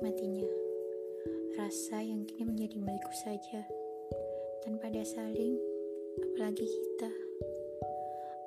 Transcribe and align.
menikmatinya. 0.00 0.48
Rasa 1.60 2.00
yang 2.00 2.24
kini 2.24 2.48
menjadi 2.48 2.80
milikku 2.80 3.12
saja, 3.20 3.68
tanpa 4.64 4.88
ada 4.88 5.04
saling, 5.04 5.60
apalagi 6.24 6.64
kita. 6.64 7.12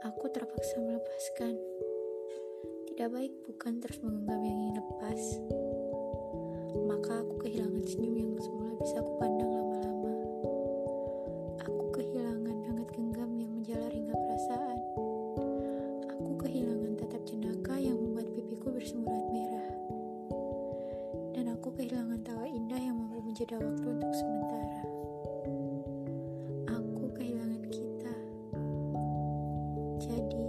Aku 0.09 0.33
terpaksa 0.33 0.81
melepaskan. 0.81 1.53
Tidak 2.89 3.05
baik 3.05 3.33
bukan 3.45 3.77
terus 3.85 4.01
menggenggam 4.01 4.41
yang 4.41 4.57
ingin 4.65 4.75
lepas. 4.81 5.21
Maka 6.89 7.21
aku 7.21 7.45
kehilangan 7.45 7.85
senyum 7.85 8.17
yang 8.17 8.33
semula 8.41 8.73
bisa 8.81 8.97
aku 8.97 9.13
pandang 9.21 9.53
menjeda 23.33 23.57
waktu 23.65 23.87
untuk 23.89 24.13
sementara. 24.13 24.81
Aku 26.69 27.09
kehilangan 27.17 27.65
kita. 27.65 28.15
Jadi, 29.97 30.45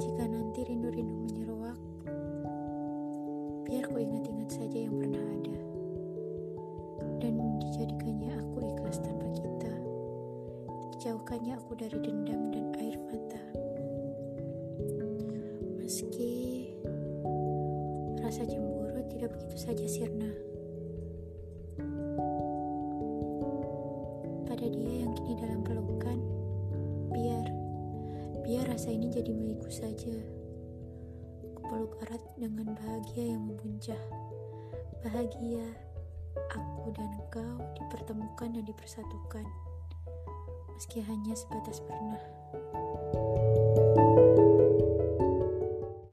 jika 0.00 0.24
nanti 0.24 0.64
rindu-rindu 0.72 1.28
menyeruak, 1.28 1.76
biar 3.68 3.84
ku 3.92 4.00
ingat-ingat 4.00 4.48
saja 4.56 4.88
yang 4.88 4.96
pernah 4.96 5.20
ada. 5.20 5.58
Dan 7.20 7.60
dijadikannya 7.60 8.40
aku 8.40 8.72
ikhlas 8.72 8.96
tanpa 9.04 9.28
kita. 9.36 9.72
Dijauhkannya 10.96 11.60
aku 11.60 11.76
dari 11.76 12.00
dendam 12.00 12.56
dan 12.56 12.72
air 12.80 12.96
mata. 13.04 13.42
Meski 15.76 16.72
rasa 18.24 18.48
cemburu 18.48 18.96
tidak 19.12 19.36
begitu 19.36 19.60
saja 19.60 19.84
sirna. 19.84 20.51
Pada 24.62 24.78
dia 24.78 25.02
yang 25.02 25.10
kini 25.18 25.34
dalam 25.42 25.66
pelukan, 25.66 26.22
biar, 27.10 27.50
biar 28.46 28.62
rasa 28.70 28.94
ini 28.94 29.10
jadi 29.10 29.34
milikku 29.34 29.66
saja. 29.66 30.14
Kupeluk 31.58 31.98
erat 32.06 32.22
dengan 32.38 32.70
bahagia 32.70 33.34
yang 33.34 33.42
membuncah. 33.42 33.98
Bahagia, 35.02 35.66
aku 36.54 36.94
dan 36.94 37.10
kau 37.34 37.58
dipertemukan 37.74 38.54
dan 38.54 38.62
dipersatukan. 38.62 39.42
Meski 40.78 41.02
hanya 41.10 41.34
sebatas 41.34 41.82
pernah. 41.82 42.22